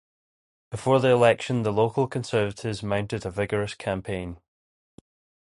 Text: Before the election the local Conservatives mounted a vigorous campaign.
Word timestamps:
Before 0.71 0.99
the 0.99 1.09
election 1.09 1.61
the 1.61 1.71
local 1.71 2.07
Conservatives 2.07 2.81
mounted 2.81 3.23
a 3.23 3.29
vigorous 3.29 3.75
campaign. 3.75 4.39